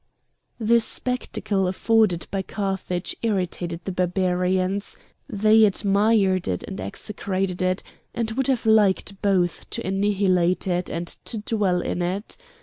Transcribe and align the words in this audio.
The 0.59 0.79
spectacle 0.79 1.67
afforded 1.67 2.25
by 2.31 2.41
Carthage 2.41 3.15
irritated 3.21 3.81
the 3.85 3.91
Barbarians; 3.91 4.97
they 5.29 5.63
admired 5.63 6.47
it 6.47 6.63
and 6.63 6.81
execrated 6.81 7.61
it, 7.61 7.83
and 8.11 8.31
would 8.31 8.47
have 8.47 8.65
liked 8.65 9.21
both 9.21 9.69
to 9.69 9.85
annihilate 9.87 10.65
it 10.65 10.89
and 10.89 11.05
to 11.25 11.37
dwell 11.37 11.81
in 11.81 12.01
it. 12.01 12.35